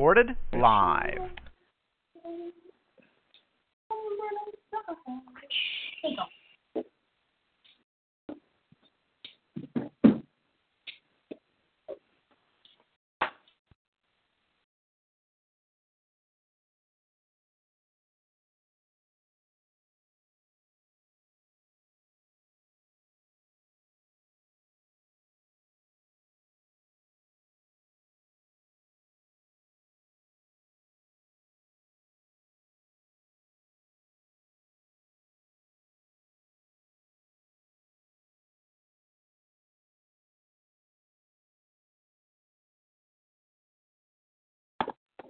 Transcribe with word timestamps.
Recorded 0.00 0.34
live. 0.54 1.39